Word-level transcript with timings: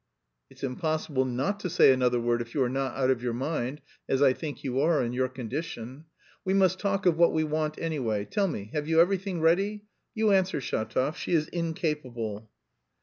"It's 0.49 0.63
impossible 0.63 1.25
not 1.25 1.59
to 1.59 1.69
say 1.69 1.93
another 1.93 2.19
word, 2.19 2.41
if 2.41 2.55
you 2.55 2.63
are 2.63 2.69
not 2.69 2.95
out 2.95 3.11
of 3.11 3.21
your 3.21 3.35
mind, 3.35 3.81
as 4.09 4.19
I 4.19 4.33
think 4.33 4.63
you 4.63 4.79
are 4.79 4.99
in 5.03 5.13
your 5.13 5.29
condition. 5.29 6.05
We 6.43 6.55
must 6.55 6.79
talk 6.79 7.05
of 7.05 7.17
what 7.19 7.33
we 7.33 7.43
want, 7.43 7.77
anyway: 7.79 8.25
tell 8.25 8.47
me, 8.47 8.71
have 8.73 8.87
you 8.87 8.99
anything 8.99 9.41
ready? 9.41 9.83
You 10.15 10.31
answer, 10.31 10.59
Shatov, 10.59 11.17
she 11.17 11.33
is 11.33 11.47
incapable." 11.49 12.49